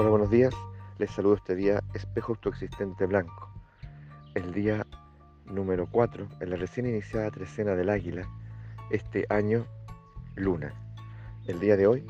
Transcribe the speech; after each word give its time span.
Hola, 0.00 0.08
buenos 0.08 0.30
días. 0.30 0.54
Les 0.96 1.10
saludo 1.10 1.34
este 1.34 1.54
día 1.54 1.78
Espejo 1.92 2.32
Autoexistente 2.32 3.04
Blanco. 3.04 3.50
El 4.34 4.54
día 4.54 4.86
número 5.44 5.86
4 5.90 6.26
en 6.40 6.48
la 6.48 6.56
recién 6.56 6.86
iniciada 6.86 7.30
trecena 7.30 7.76
del 7.76 7.90
águila, 7.90 8.26
este 8.88 9.26
año 9.28 9.66
luna. 10.36 10.72
El 11.46 11.60
día 11.60 11.76
de 11.76 11.86
hoy, 11.86 12.06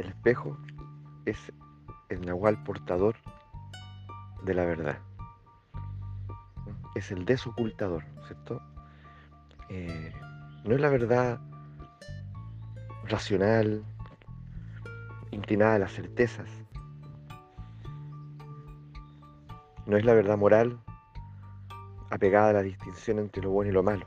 el 0.00 0.08
espejo 0.08 0.58
es 1.24 1.38
el 2.08 2.26
nahual 2.26 2.60
portador 2.64 3.14
de 4.42 4.52
la 4.52 4.64
verdad. 4.64 4.98
Es 6.96 7.12
el 7.12 7.26
desocultador, 7.26 8.02
¿cierto? 8.26 8.60
Eh, 9.68 10.12
no 10.64 10.74
es 10.74 10.80
la 10.80 10.88
verdad 10.88 11.38
racional, 13.04 13.84
inclinada 15.30 15.74
a 15.74 15.78
las 15.78 15.92
certezas. 15.92 16.48
No 19.86 19.96
es 19.96 20.04
la 20.04 20.14
verdad 20.14 20.36
moral 20.36 20.80
apegada 22.10 22.50
a 22.50 22.52
la 22.54 22.62
distinción 22.62 23.18
entre 23.18 23.42
lo 23.42 23.50
bueno 23.50 23.70
y 23.70 23.74
lo 23.74 23.82
malo. 23.82 24.06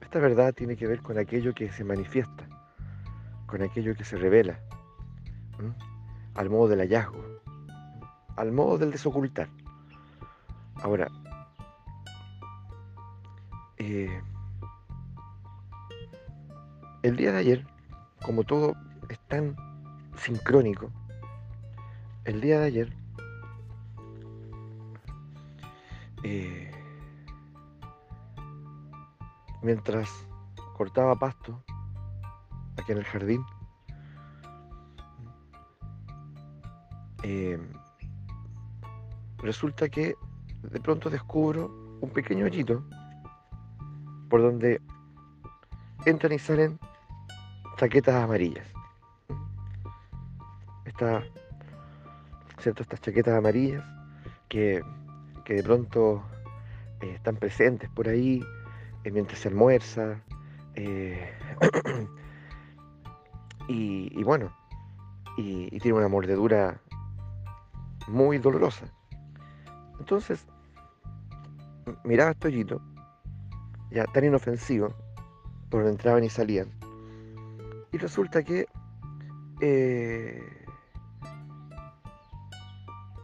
Esta 0.00 0.18
verdad 0.18 0.52
tiene 0.54 0.76
que 0.76 0.86
ver 0.86 1.02
con 1.02 1.18
aquello 1.18 1.54
que 1.54 1.70
se 1.70 1.84
manifiesta, 1.84 2.48
con 3.46 3.62
aquello 3.62 3.94
que 3.94 4.04
se 4.04 4.16
revela, 4.16 4.58
al 6.34 6.50
modo 6.50 6.68
del 6.68 6.80
hallazgo, 6.80 7.24
al 8.36 8.50
modo 8.50 8.78
del 8.78 8.90
desocultar. 8.90 9.48
Ahora, 10.82 11.08
eh, 13.76 14.20
el 17.02 17.16
día 17.16 17.32
de 17.32 17.38
ayer 17.38 17.66
como 18.22 18.44
todo 18.44 18.74
es 19.08 19.18
tan 19.28 19.56
sincrónico, 20.16 20.90
el 22.24 22.40
día 22.40 22.60
de 22.60 22.66
ayer 22.66 22.92
eh, 26.22 26.70
mientras 29.62 30.08
cortaba 30.76 31.16
pasto 31.16 31.62
aquí 32.76 32.92
en 32.92 32.98
el 32.98 33.04
jardín, 33.04 33.44
eh, 37.22 37.58
resulta 39.38 39.88
que 39.88 40.14
de 40.62 40.80
pronto 40.80 41.10
descubro 41.10 41.98
un 42.00 42.10
pequeño 42.10 42.44
hoyito 42.44 42.84
por 44.28 44.42
donde 44.42 44.80
entran 46.06 46.32
y 46.32 46.38
salen 46.38 46.78
chaquetas 47.80 48.14
amarillas. 48.14 48.66
¿cierto? 52.58 52.82
Estas 52.82 53.00
chaquetas 53.00 53.38
amarillas 53.38 53.82
que, 54.50 54.82
de 55.46 55.62
pronto 55.62 56.22
eh, 57.00 57.12
están 57.14 57.36
presentes 57.36 57.88
por 57.88 58.06
ahí 58.06 58.44
eh, 59.04 59.10
mientras 59.10 59.38
se 59.38 59.48
almuerza. 59.48 60.20
Eh, 60.74 61.26
y, 63.68 64.22
bueno, 64.24 64.54
y, 65.38 65.70
tiene 65.80 65.96
una 65.96 66.08
mordedura 66.08 66.82
muy 68.08 68.36
dolorosa. 68.36 68.92
Entonces, 69.98 70.46
miraba 72.04 72.34
hoyito, 72.44 72.82
ya 73.90 74.04
tan 74.04 74.24
inofensivo, 74.24 74.94
por 75.70 75.80
donde 75.80 75.92
entraban 75.92 76.24
y 76.24 76.28
salían, 76.28 76.79
y 77.92 77.98
resulta 77.98 78.42
que 78.42 78.66
eh, 79.60 80.66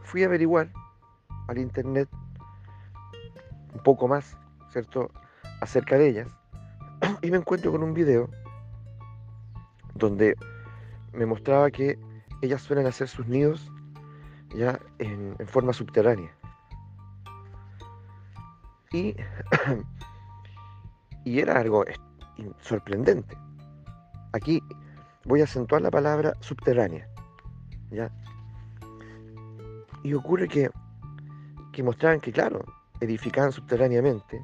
fui 0.03 0.23
a 0.23 0.25
averiguar 0.27 0.71
al 1.47 1.57
internet 1.57 2.09
un 3.73 3.83
poco 3.83 4.07
más, 4.07 4.37
¿cierto?, 4.71 5.11
acerca 5.61 5.97
de 5.97 6.09
ellas. 6.09 6.27
Y 7.21 7.31
me 7.31 7.37
encuentro 7.37 7.71
con 7.71 7.83
un 7.83 7.93
video 7.93 8.29
donde 9.95 10.35
me 11.13 11.25
mostraba 11.25 11.71
que 11.71 11.99
ellas 12.41 12.61
suelen 12.61 12.85
hacer 12.85 13.07
sus 13.07 13.27
nidos 13.27 13.71
ya 14.55 14.79
en, 14.99 15.35
en 15.39 15.47
forma 15.47 15.73
subterránea. 15.73 16.31
Y, 18.91 19.15
y 21.25 21.39
era 21.39 21.59
algo 21.59 21.83
sorprendente. 22.61 23.35
Aquí 24.37 24.61
voy 25.25 25.41
a 25.41 25.45
acentuar 25.45 25.81
la 25.81 25.89
palabra 25.89 26.33
subterránea. 26.39 27.09
¿ya? 27.89 28.11
Y 30.03 30.13
ocurre 30.13 30.47
que, 30.47 30.69
que 31.73 31.81
mostraban 31.81 32.19
que, 32.19 32.31
claro, 32.31 32.63
edificaban 33.01 33.51
subterráneamente, 33.51 34.39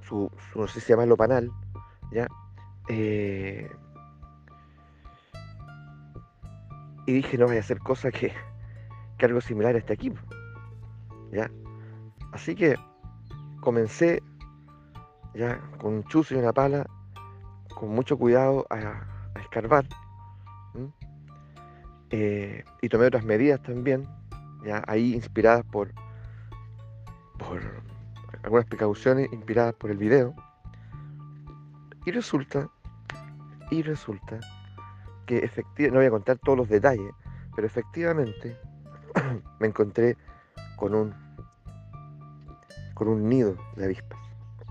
su, 0.00 0.30
no 0.54 0.66
sé 0.66 0.80
si 0.80 0.86
se 0.86 0.96
llama 0.96 1.16
panal, 1.16 1.52
¿ya? 2.10 2.26
Eh, 2.88 3.70
y 7.06 7.12
dije, 7.12 7.36
no 7.36 7.46
voy 7.46 7.58
a 7.58 7.60
hacer 7.60 7.78
cosa 7.78 8.10
que, 8.10 8.32
que 9.18 9.26
algo 9.26 9.40
similar 9.42 9.74
a 9.74 9.78
este 9.78 9.92
equipo. 9.92 10.20
¿ya? 11.30 11.50
Así 12.32 12.54
que 12.54 12.76
comencé 13.60 14.22
ya 15.34 15.60
con 15.78 15.94
un 15.94 16.04
chuzo 16.04 16.34
y 16.34 16.38
una 16.38 16.52
pala 16.52 16.86
con 17.74 17.90
mucho 17.90 18.16
cuidado 18.16 18.66
a, 18.70 19.06
escarbar. 19.40 19.86
Eh, 22.10 22.64
y 22.80 22.88
tomé 22.88 23.06
otras 23.06 23.24
medidas 23.24 23.60
también, 23.62 24.06
ya 24.64 24.82
ahí 24.86 25.14
inspiradas 25.14 25.64
por, 25.64 25.92
por 27.38 27.60
algunas 28.42 28.66
precauciones 28.66 29.32
inspiradas 29.32 29.74
por 29.74 29.90
el 29.90 29.96
video. 29.96 30.34
Y 32.06 32.12
resulta, 32.12 32.68
y 33.70 33.82
resulta 33.82 34.38
que 35.26 35.38
efectivamente, 35.38 35.90
no 35.90 35.98
voy 35.98 36.06
a 36.06 36.10
contar 36.10 36.38
todos 36.38 36.58
los 36.58 36.68
detalles, 36.68 37.10
pero 37.54 37.66
efectivamente 37.66 38.56
me 39.60 39.66
encontré 39.68 40.16
con 40.76 40.94
un 40.94 41.14
con 42.94 43.08
un 43.08 43.28
nido 43.28 43.56
de 43.74 43.86
avispas 43.86 44.18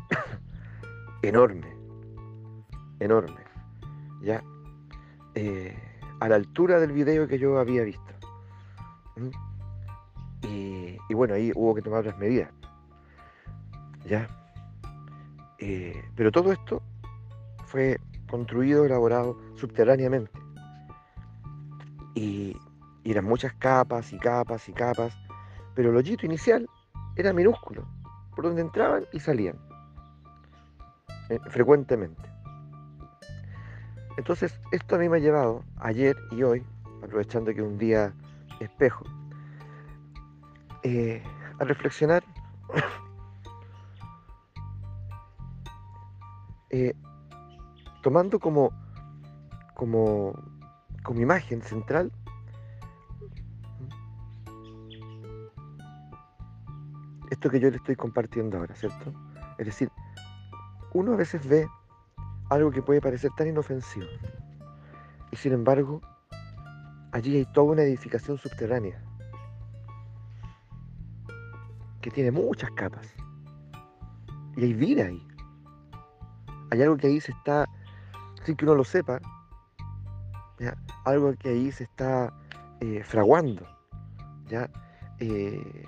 enorme 1.21 1.72
enorme, 3.03 3.41
ya 4.21 4.43
eh, 5.35 5.75
a 6.19 6.29
la 6.29 6.35
altura 6.35 6.79
del 6.79 6.91
video 6.91 7.27
que 7.27 7.39
yo 7.39 7.59
había 7.59 7.83
visto. 7.83 8.01
Y, 10.41 11.13
bueno, 11.13 11.33
ahí 11.33 11.51
hubo 11.55 11.75
que 11.75 11.81
tomar 11.81 11.99
otras 12.01 12.17
medidas. 12.17 12.49
Ya. 14.05 14.27
Eh, 15.59 16.03
pero 16.15 16.31
todo 16.31 16.51
esto 16.51 16.81
fue 17.65 17.97
construido, 18.29 18.85
elaborado 18.85 19.37
subterráneamente. 19.55 20.31
Y, 22.15 22.55
eran 23.05 23.25
muchas 23.25 23.53
capas 23.55 24.13
y 24.13 24.17
capas 24.17 24.69
y 24.69 24.73
capas. 24.73 25.13
Pero 25.75 25.89
el 25.89 25.97
hoyito 25.97 26.25
inicial 26.25 26.69
era 27.17 27.33
minúsculo, 27.33 27.85
por 28.35 28.45
donde 28.45 28.61
entraban 28.61 29.05
y 29.11 29.19
salían. 29.19 29.57
Eh, 31.29 31.39
frecuentemente. 31.49 32.32
Entonces, 34.18 34.59
esto 34.72 34.96
a 34.96 35.00
mí 35.00 35.09
me 35.09 35.18
ha 35.18 35.19
llevado 35.19 35.63
ayer 35.78 36.16
y 36.31 36.44
hoy, 36.44 36.63
aprovechando 37.03 37.53
que 37.53 37.62
un 37.62 37.78
día 37.78 38.13
espejo, 38.59 39.06
eh, 40.84 41.24
a 41.59 41.63
reflexionar 41.63 42.24
eh, 46.69 46.94
tomando 48.01 48.39
como, 48.39 48.71
como, 49.74 50.33
como 51.04 51.21
imagen 51.21 51.62
central 51.62 52.12
esto 57.44 57.50
que 57.50 57.59
yo 57.59 57.69
le 57.69 57.77
estoy 57.77 57.95
compartiendo 57.95 58.57
ahora, 58.57 58.75
¿cierto? 58.75 59.12
Es 59.57 59.66
decir, 59.66 59.89
uno 60.94 61.13
a 61.13 61.16
veces 61.16 61.45
ve 61.48 61.68
algo 62.53 62.71
que 62.71 62.81
puede 62.81 63.01
parecer 63.01 63.31
tan 63.35 63.47
inofensivo. 63.47 64.07
Y 65.31 65.35
sin 65.35 65.53
embargo, 65.53 66.01
allí 67.11 67.38
hay 67.38 67.45
toda 67.53 67.73
una 67.73 67.83
edificación 67.83 68.38
subterránea 68.38 69.01
que 72.01 72.11
tiene 72.11 72.31
muchas 72.31 72.69
capas. 72.71 73.07
Y 74.55 74.65
hay 74.65 74.73
vida 74.73 75.05
ahí. 75.05 75.27
Hay 76.71 76.81
algo 76.81 76.97
que 76.97 77.07
ahí 77.07 77.19
se 77.19 77.31
está, 77.31 77.65
sin 78.44 78.56
que 78.56 78.65
uno 78.65 78.75
lo 78.75 78.83
sepa, 78.83 79.19
algo 81.06 81.33
que 81.35 81.49
ahí 81.49 81.71
se 81.71 81.85
está 81.85 82.33
eh, 82.79 83.03
fraguando, 83.03 83.65
¿ya? 84.47 84.69
Eh, 85.19 85.88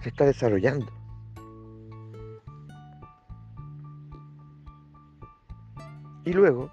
se 0.00 0.08
está 0.08 0.24
desarrollando. 0.24 0.99
Y 6.24 6.32
luego, 6.32 6.70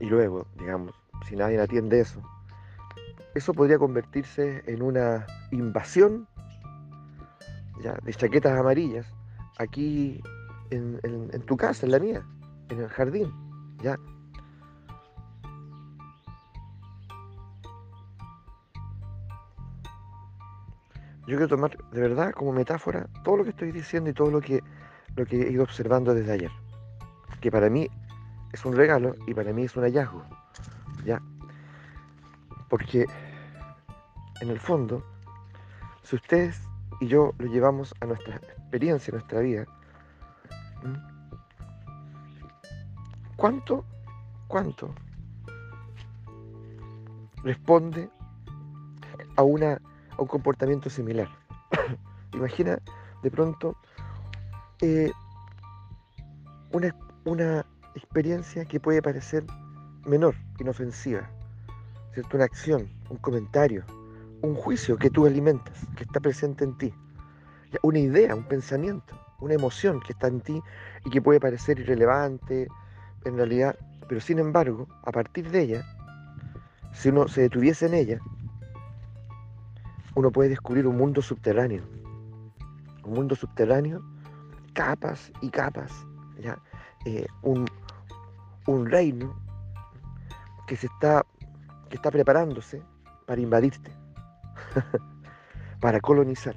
y 0.00 0.06
luego, 0.06 0.46
digamos, 0.58 0.94
si 1.28 1.36
nadie 1.36 1.60
atiende 1.60 2.00
eso, 2.00 2.20
eso 3.34 3.52
podría 3.52 3.78
convertirse 3.78 4.62
en 4.66 4.82
una 4.82 5.26
invasión 5.50 6.26
ya, 7.82 7.96
de 8.02 8.14
chaquetas 8.14 8.58
amarillas 8.58 9.06
aquí 9.58 10.22
en, 10.70 11.42
tu 11.46 11.56
casa, 11.56 11.86
en 11.86 11.92
la 11.92 11.98
mía, 11.98 12.26
en 12.68 12.80
el 12.80 12.88
jardín. 12.88 13.32
¿ya? 13.82 13.96
Yo 21.26 21.36
quiero 21.36 21.48
tomar 21.48 21.76
de 21.90 22.00
verdad 22.00 22.32
como 22.32 22.52
metáfora 22.52 23.08
todo 23.24 23.38
lo 23.38 23.44
que 23.44 23.50
estoy 23.50 23.72
diciendo 23.72 24.10
y 24.10 24.12
todo 24.12 24.30
lo 24.30 24.40
que, 24.40 24.62
lo 25.16 25.26
que 25.26 25.42
he 25.42 25.50
ido 25.50 25.62
observando 25.62 26.14
desde 26.14 26.32
ayer. 26.32 26.50
Que 27.40 27.50
para 27.50 27.68
mí 27.68 27.88
es 28.52 28.64
un 28.64 28.76
regalo 28.76 29.14
y 29.26 29.34
para 29.34 29.52
mí 29.52 29.64
es 29.64 29.76
un 29.76 29.84
hallazgo. 29.84 30.24
¿Ya? 31.04 31.20
Porque 32.68 33.06
en 34.40 34.50
el 34.50 34.60
fondo, 34.60 35.04
si 36.02 36.16
ustedes 36.16 36.60
y 37.00 37.08
yo 37.08 37.32
lo 37.38 37.46
llevamos 37.46 37.94
a 38.00 38.06
nuestra 38.06 38.36
experiencia, 38.36 39.12
a 39.12 39.16
nuestra 39.16 39.40
vida, 39.40 39.66
¿cuánto, 43.36 43.84
cuánto 44.48 44.94
responde 47.42 48.10
a, 49.36 49.42
una, 49.42 49.80
a 50.16 50.22
un 50.22 50.28
comportamiento 50.28 50.90
similar? 50.90 51.28
Imagina 52.32 52.78
de 53.22 53.30
pronto 53.30 53.76
eh, 54.80 55.10
una, 56.72 56.94
una 57.24 57.66
experiencia 57.96 58.64
que 58.64 58.78
puede 58.78 59.02
parecer 59.02 59.44
menor, 60.04 60.34
inofensiva, 60.58 61.28
¿cierto? 62.12 62.36
Una 62.36 62.44
acción, 62.44 62.88
un 63.10 63.16
comentario, 63.18 63.84
un 64.42 64.54
juicio 64.54 64.96
que 64.96 65.10
tú 65.10 65.26
alimentas, 65.26 65.86
que 65.96 66.04
está 66.04 66.20
presente 66.20 66.64
en 66.64 66.76
ti, 66.78 66.94
una 67.82 67.98
idea, 67.98 68.34
un 68.34 68.44
pensamiento, 68.44 69.18
una 69.40 69.54
emoción 69.54 70.00
que 70.00 70.12
está 70.12 70.28
en 70.28 70.40
ti 70.40 70.62
y 71.04 71.10
que 71.10 71.20
puede 71.20 71.40
parecer 71.40 71.78
irrelevante 71.78 72.68
en 73.24 73.36
realidad, 73.36 73.76
pero 74.08 74.20
sin 74.20 74.38
embargo, 74.38 74.86
a 75.02 75.10
partir 75.10 75.50
de 75.50 75.62
ella, 75.62 75.84
si 76.92 77.08
uno 77.08 77.28
se 77.28 77.42
detuviese 77.42 77.86
en 77.86 77.94
ella, 77.94 78.20
uno 80.14 80.30
puede 80.30 80.50
descubrir 80.50 80.86
un 80.86 80.96
mundo 80.96 81.20
subterráneo, 81.20 81.82
un 83.04 83.12
mundo 83.12 83.34
subterráneo, 83.34 84.02
capas 84.72 85.32
y 85.40 85.50
capas, 85.50 85.92
¿ya? 86.38 86.58
Eh, 87.04 87.26
un, 87.42 87.66
un 88.66 88.90
reino 88.90 89.34
que 90.66 90.76
se 90.76 90.86
está, 90.86 91.24
que 91.88 91.96
está 91.96 92.10
preparándose 92.10 92.82
para 93.26 93.40
invadirte, 93.40 93.90
para 95.80 96.00
colonizar 96.00 96.56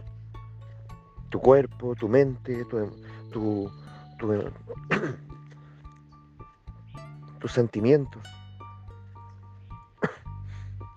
tu 1.30 1.40
cuerpo, 1.40 1.96
tu 1.96 2.10
mente, 2.10 2.66
tu, 2.66 3.72
tus 7.40 7.52
sentimientos. 7.52 8.22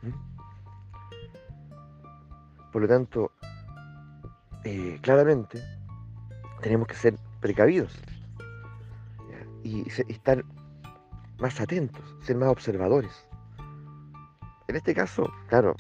Por 2.73 2.83
lo 2.83 2.89
tanto, 2.89 3.31
eh, 4.65 4.99
claramente 5.03 5.63
tenemos 6.63 6.89
que 6.89 6.95
ser 6.95 7.19
precavidos 7.41 7.93
y 9.65 9.89
estar 10.09 10.45
más 11.39 11.61
atentos, 11.61 12.03
ser 12.23 12.37
más 12.37 12.49
observadores. 12.49 13.27
En 14.69 14.77
este 14.77 14.95
caso, 14.95 15.31
claro, 15.49 15.75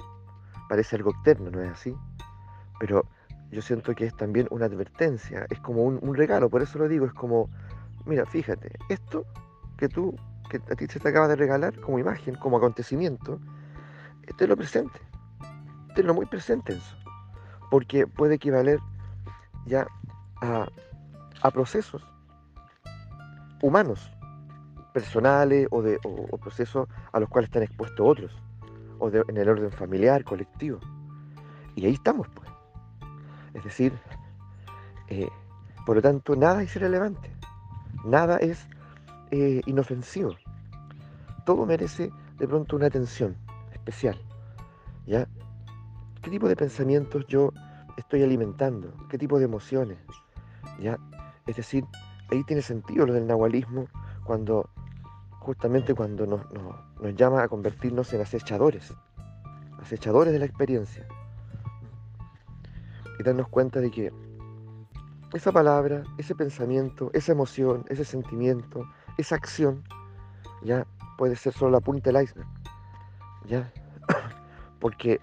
parece 0.69 0.96
algo 0.96 1.10
externo, 1.10 1.50
¿no 1.50 1.62
es 1.62 1.70
así? 1.70 1.94
Pero 2.81 3.04
yo 3.50 3.60
siento 3.60 3.94
que 3.94 4.06
es 4.06 4.16
también 4.16 4.49
una 4.50 4.66
advertencia, 4.66 5.46
es 5.50 5.60
como 5.60 5.82
un, 5.84 6.14
regalo, 6.14 6.49
por 6.49 6.62
eso 6.62 6.78
lo 6.78 6.88
digo, 6.88 7.06
es 7.06 7.12
como, 7.12 7.50
mira, 8.06 8.25
fíjate, 8.25 8.72
esto 8.88 9.26
que 9.76 9.88
tú, 9.88 10.16
que 10.49 10.56
a 10.56 10.75
ti 10.75 10.87
se 10.87 10.99
te 10.99 11.08
acaba 11.08 11.28
de 11.28 11.37
regalar 11.37 11.78
como 11.81 11.98
imagen, 11.98 12.34
como 12.37 12.56
acontecimiento, 12.56 13.38
este 14.26 14.44
es 14.44 14.50
lo 14.50 14.56
presente, 14.56 14.98
este 15.88 16.00
es 16.00 16.06
lo 16.06 16.14
muy 16.14 16.26
presente 16.26 16.72
en 16.72 16.78
eso, 16.78 16.96
porque 17.70 18.06
puede 18.06 18.37
equivaler 18.37 18.78
ya 19.66 19.87
a, 20.40 20.66
a 21.43 21.50
procesos 21.50 22.02
humanos, 23.60 24.10
personales 24.92 25.66
o, 25.70 25.82
de, 25.82 25.98
procesos 26.40 26.88
a 27.12 27.20
los 27.20 27.28
cuales 27.28 27.48
están 27.48 27.62
expuestos 27.62 28.00
otros, 28.00 28.32
o 28.98 29.08
en 29.08 29.36
el 29.36 29.48
orden 29.48 29.70
familiar, 29.72 30.24
colectivo. 30.24 30.78
Y 31.74 31.86
ahí 31.86 31.94
estamos, 31.94 32.28
pues. 32.34 32.48
Es 33.54 33.64
decir, 33.64 33.92
eh, 35.08 35.28
por 35.84 35.96
lo 35.96 36.02
tanto, 36.02 36.36
nada 36.36 36.62
es 36.62 36.74
irrelevante, 36.76 37.30
nada 38.04 38.36
es 38.38 38.66
eh, 39.30 39.60
inofensivo. 39.66 40.36
Todo 41.44 41.66
merece 41.66 42.10
de 42.38 42.48
pronto 42.48 42.76
una 42.76 42.86
atención 42.86 43.36
especial. 43.72 44.20
¿Ya? 45.06 45.26
¿Qué 46.22 46.30
tipo 46.30 46.48
de 46.48 46.54
pensamientos 46.54 47.26
yo 47.26 47.52
estoy 47.96 48.22
alimentando? 48.22 48.94
¿Qué 49.08 49.18
tipo 49.18 49.38
de 49.38 49.46
emociones? 49.46 49.98
¿Ya? 50.80 50.98
Es 51.46 51.56
decir, 51.56 51.84
ahí 52.30 52.44
tiene 52.44 52.62
sentido 52.62 53.06
lo 53.06 53.12
del 53.12 53.26
nahualismo 53.26 53.88
cuando 54.24 54.70
justamente 55.42 55.92
cuando 55.92 56.24
nos, 56.24 57.16
llama 57.16 57.42
a 57.42 57.48
convertirnos 57.48 58.12
en 58.12 58.20
acechadores, 58.20 58.94
acechadores 59.80 60.32
de 60.32 60.38
la 60.38 60.44
experiencia. 60.44 61.04
Y 63.18 63.22
darnos 63.24 63.48
cuenta 63.48 63.80
de 63.80 63.90
que 63.90 64.12
esa 65.32 65.50
palabra, 65.50 66.04
ese 66.16 66.36
pensamiento, 66.36 67.10
esa 67.12 67.32
emoción, 67.32 67.84
ese 67.88 68.04
sentimiento, 68.04 68.86
esa 69.18 69.34
acción, 69.34 69.82
ya 70.62 70.86
puede 71.18 71.34
ser 71.34 71.52
solo 71.52 71.72
la 71.72 71.80
punta 71.80 72.12
del 72.12 72.22
iceberg. 72.22 72.48
¿Ya? 73.48 73.72
Porque 74.78 75.20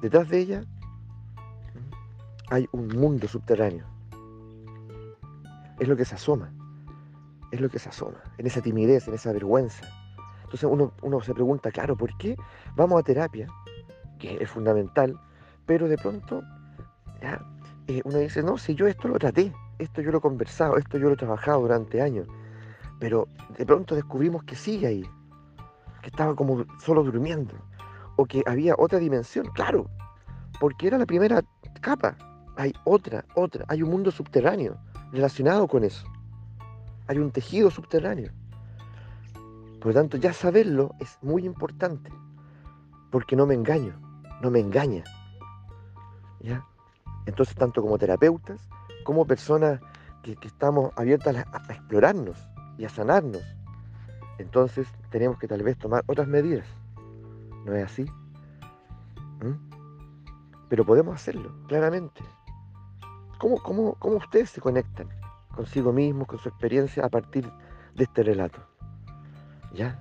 detrás 0.00 0.30
de 0.30 0.38
ella 0.38 0.64
hay 2.48 2.66
un 2.72 2.88
mundo 2.88 3.28
subterráneo. 3.28 3.84
Es 5.78 5.86
lo 5.86 5.94
que 5.94 6.06
se 6.06 6.14
asoma 6.14 6.50
es 7.50 7.60
lo 7.60 7.68
que 7.68 7.78
se 7.78 7.88
asoma, 7.88 8.18
en 8.36 8.46
esa 8.46 8.60
timidez, 8.60 9.08
en 9.08 9.14
esa 9.14 9.32
vergüenza. 9.32 9.86
Entonces 10.44 10.68
uno, 11.02 11.20
se 11.20 11.34
pregunta, 11.34 11.70
claro, 11.70 11.96
¿por 11.96 12.16
qué 12.16 12.36
vamos 12.74 12.98
a 12.98 13.02
terapia? 13.02 13.46
Que 14.18 14.42
es 14.42 14.50
fundamental, 14.50 15.18
pero 15.66 15.88
de 15.88 15.98
pronto 15.98 16.42
eh, 17.86 18.00
uno 18.04 18.18
dice, 18.18 18.42
no, 18.42 18.56
si 18.56 18.74
yo 18.74 18.86
esto 18.86 19.08
lo 19.08 19.18
traté, 19.18 19.52
esto 19.78 20.00
yo 20.00 20.10
lo 20.10 20.18
he 20.18 20.20
conversado, 20.20 20.76
esto 20.76 20.98
yo 20.98 21.08
lo 21.08 21.14
he 21.14 21.16
trabajado 21.16 21.60
durante 21.60 22.00
años, 22.00 22.26
pero 22.98 23.28
de 23.56 23.66
pronto 23.66 23.94
descubrimos 23.94 24.42
que 24.44 24.56
sigue 24.56 24.86
ahí, 24.86 25.04
que 26.02 26.08
estaba 26.08 26.34
como 26.34 26.64
solo 26.78 27.02
durmiendo, 27.04 27.54
o 28.16 28.24
que 28.24 28.42
había 28.46 28.74
otra 28.78 28.98
dimensión, 28.98 29.46
claro, 29.52 29.86
porque 30.60 30.86
era 30.86 30.98
la 30.98 31.06
primera 31.06 31.42
capa, 31.80 32.16
hay 32.56 32.72
otra, 32.84 33.24
otra, 33.34 33.64
hay 33.68 33.82
un 33.82 33.90
mundo 33.90 34.10
subterráneo 34.10 34.76
relacionado 35.12 35.68
con 35.68 35.84
eso 35.84 36.06
hay 37.08 37.18
un 37.18 37.30
tejido 37.30 37.70
subterráneo. 37.70 38.30
Por 39.80 39.88
lo 39.88 39.94
tanto, 39.94 40.16
ya 40.18 40.32
saberlo 40.32 40.94
es 41.00 41.18
muy 41.22 41.44
importante, 41.44 42.12
porque 43.10 43.34
no 43.34 43.46
me 43.46 43.54
engaño, 43.54 43.98
no 44.42 44.50
me 44.50 44.60
engaña. 44.60 45.04
¿Ya? 46.40 46.64
Entonces, 47.26 47.56
tanto 47.56 47.82
como 47.82 47.98
terapeutas, 47.98 48.68
como 49.04 49.26
personas 49.26 49.80
que, 50.22 50.36
estamos 50.42 50.92
abiertas 50.96 51.36
a, 51.36 51.72
explorarnos 51.72 52.36
y 52.76 52.84
a 52.84 52.88
sanarnos, 52.88 53.42
entonces 54.38 54.86
tenemos 55.10 55.38
que 55.38 55.48
tal 55.48 55.62
vez 55.62 55.78
tomar 55.78 56.04
otras 56.06 56.28
medidas. 56.28 56.66
¿No 57.64 57.74
es 57.74 57.84
así? 57.84 58.04
¿Mm? 59.40 59.56
Pero 60.68 60.84
podemos 60.84 61.14
hacerlo, 61.14 61.52
claramente. 61.66 62.20
¿Cómo, 63.38 63.62
cómo, 63.62 63.94
¿Cómo 63.94 64.16
ustedes 64.16 64.50
se 64.50 64.60
conectan? 64.60 65.08
Consigo 65.58 65.92
mismo, 65.92 66.24
con 66.24 66.38
su 66.38 66.48
experiencia 66.48 67.04
a 67.04 67.08
partir 67.08 67.50
de 67.96 68.04
este 68.04 68.22
relato. 68.22 68.60
¿Ya? 69.74 69.98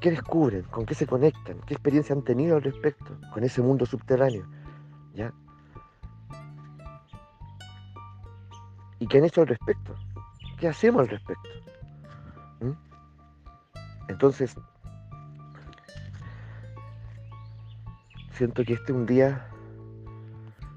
¿Qué 0.00 0.10
descubren? 0.10 0.64
¿Con 0.64 0.86
qué 0.86 0.96
se 0.96 1.06
conectan? 1.06 1.60
¿Qué 1.66 1.74
experiencia 1.74 2.16
han 2.16 2.24
tenido 2.24 2.56
al 2.56 2.62
respecto 2.62 3.16
con 3.32 3.44
ese 3.44 3.62
mundo 3.62 3.86
subterráneo? 3.86 4.44
¿Ya? 5.14 5.32
¿Y 8.98 9.06
qué 9.06 9.18
han 9.18 9.24
hecho 9.24 9.42
al 9.42 9.46
respecto? 9.46 9.94
¿Qué 10.58 10.66
hacemos 10.66 11.02
al 11.02 11.10
respecto? 11.10 11.48
¿Mm? 12.58 12.72
Entonces, 14.08 14.56
siento 18.32 18.64
que 18.64 18.72
este 18.72 18.90
es 18.90 18.98
un 18.98 19.06
día 19.06 19.46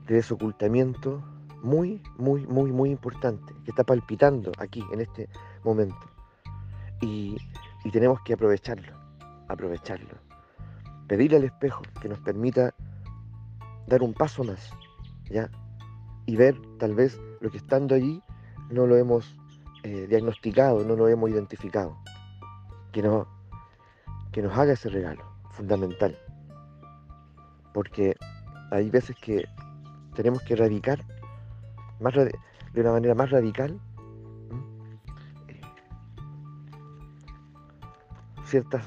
de 0.05 0.13
desocultamiento 0.13 1.24
muy, 1.63 2.03
muy, 2.17 2.46
muy, 2.46 2.72
muy 2.72 2.91
importante, 2.91 3.53
que 3.63 3.72
está 3.72 3.84
palpitando 3.84 4.51
aquí, 4.60 4.84
en 4.91 5.00
este 5.01 5.29
momento. 5.63 6.05
Y, 7.01 7.38
y 7.86 7.91
tenemos 7.91 8.22
que 8.22 8.34
aprovecharlo, 8.34 8.93
aprovecharlo. 9.48 10.15
Pedirle 11.08 11.38
al 11.38 11.46
espejo 11.46 11.82
que 12.01 12.10
nos 12.10 12.20
permita 12.20 12.75
dar 13.88 14.03
un 14.03 14.13
paso 14.13 14.43
más, 14.43 14.72
¿ya? 15.29 15.50
Y 16.25 16.36
ver 16.36 16.55
tal 16.79 16.96
vez 16.96 17.20
lo 17.41 17.50
que 17.50 17.58
estando 17.58 17.96
allí 17.96 18.22
no 18.70 18.86
lo 18.86 18.98
hemos 18.98 19.38
eh, 19.84 20.08
diagnosticado, 20.08 20.84
no 20.84 20.96
lo 20.96 21.08
hemos 21.08 21.29
identificado. 21.29 21.98
Que, 22.91 23.01
no, 23.01 23.27
que 24.32 24.41
nos 24.41 24.58
haga 24.58 24.74
ese 24.74 24.89
regalo, 24.89 25.24
fundamental. 25.51 26.17
Porque 27.74 28.15
hay 28.72 28.89
veces 28.89 29.15
que 29.22 29.46
tenemos 30.15 30.41
que 30.43 30.53
erradicar 30.53 31.03
más 32.00 32.13
de 32.13 32.81
una 32.81 32.91
manera 32.91 33.15
más 33.15 33.29
radical 33.29 33.79
ciertas, 38.53 38.85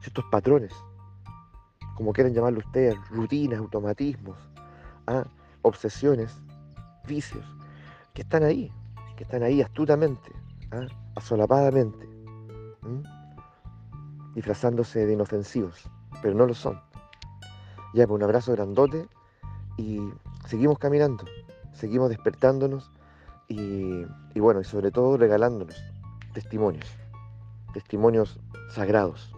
ciertos 0.00 0.24
patrones, 0.24 0.72
como 1.94 2.12
quieran 2.12 2.34
llamarlo 2.34 2.58
ustedes, 2.58 2.96
rutinas, 3.10 3.60
automatismos, 3.60 4.36
¿ah? 5.06 5.22
obsesiones, 5.62 6.42
vicios, 7.06 7.46
que 8.12 8.22
están 8.22 8.42
ahí, 8.42 8.72
que 9.16 9.22
están 9.22 9.44
ahí 9.44 9.62
astutamente, 9.62 10.32
¿ah? 10.72 10.88
asolapadamente, 11.14 12.08
disfrazándose 14.34 15.06
de 15.06 15.12
inofensivos, 15.12 15.88
pero 16.20 16.34
no 16.34 16.44
lo 16.44 16.54
son. 16.54 16.80
Ya, 17.94 18.04
pues 18.08 18.16
un 18.16 18.24
abrazo 18.24 18.50
grandote 18.50 19.06
y 19.76 20.00
seguimos 20.48 20.76
caminando, 20.80 21.24
seguimos 21.76 22.08
despertándonos 22.08 22.90
y, 23.48 24.04
bueno, 24.34 24.60
y 24.60 24.64
sobre 24.64 24.90
todo 24.90 25.16
regalándonos 25.16 25.76
testimonios, 26.32 26.86
testimonios 27.72 28.38
sagrados. 28.70 29.35